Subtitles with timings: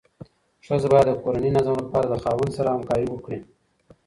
[0.65, 3.39] ښځه باید د کورني نظم لپاره د خاوند سره همکاري وکړي.